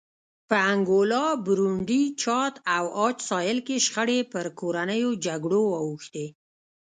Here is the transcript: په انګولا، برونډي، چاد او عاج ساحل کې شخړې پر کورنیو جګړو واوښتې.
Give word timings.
په 0.49 0.55
انګولا، 0.71 1.25
برونډي، 1.45 2.03
چاد 2.23 2.53
او 2.75 2.85
عاج 2.97 3.17
ساحل 3.29 3.59
کې 3.67 3.77
شخړې 3.85 4.19
پر 4.31 4.45
کورنیو 4.59 5.11
جګړو 5.25 5.61
واوښتې. 5.73 6.25